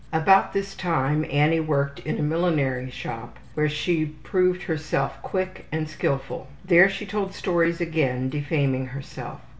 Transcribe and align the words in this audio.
About 0.11 0.51
this 0.53 0.73
time 0.73 1.27
Annie 1.29 1.59
worked 1.59 1.99
in 1.99 2.17
a 2.17 2.23
millinery 2.23 2.89
shop 2.89 3.37
where 3.53 3.69
she 3.69 4.03
proved 4.03 4.63
herself 4.63 5.21
quick 5.21 5.67
and 5.71 5.87
skilful. 5.87 6.47
There 6.65 6.89
she 6.89 7.05
told 7.05 7.35
stories 7.35 7.79
again 7.79 8.27
defaming 8.29 8.87
herself. 8.87 9.41